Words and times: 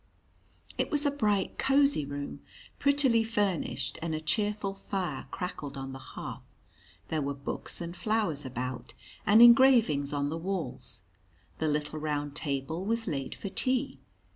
It 0.79 0.89
was 0.89 1.05
a 1.05 1.11
bright, 1.11 1.59
cosy 1.59 2.05
room, 2.07 2.41
prettily 2.79 3.23
furnished, 3.23 3.99
and 4.01 4.15
a 4.15 4.19
cheerful 4.19 4.73
fire 4.73 5.27
crackled 5.29 5.77
on 5.77 5.91
the 5.93 5.99
hearth. 5.99 6.41
There 7.09 7.21
were 7.21 7.35
books 7.35 7.81
and 7.81 7.95
flowers 7.95 8.43
about, 8.43 8.95
and 9.27 9.43
engravings 9.43 10.11
on 10.11 10.29
the 10.29 10.39
walls. 10.39 11.03
The 11.59 11.67
little 11.67 11.99
round 11.99 12.35
table 12.35 12.83
was 12.83 13.05
laid 13.07 13.35
for 13.35 13.49
tea. 13.49 13.99